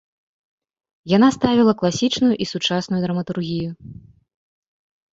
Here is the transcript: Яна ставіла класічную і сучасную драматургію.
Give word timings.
Яна 1.17 1.29
ставіла 1.37 1.77
класічную 1.83 2.33
і 2.33 2.45
сучасную 2.55 3.01
драматургію. 3.07 3.69